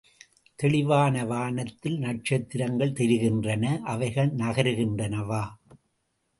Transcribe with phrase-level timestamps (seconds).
[0.59, 3.79] தெளிவான வானத்தில் நட்சத்திரங்கள் தெரிகின்றன!
[3.85, 5.43] அவைகள் நகருகின்றனவா?